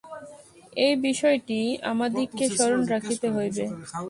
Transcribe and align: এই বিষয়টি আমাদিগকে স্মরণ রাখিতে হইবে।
এই 0.85 0.93
বিষয়টি 1.07 1.59
আমাদিগকে 1.91 2.45
স্মরণ 2.55 2.81
রাখিতে 2.93 3.27
হইবে। 3.35 3.65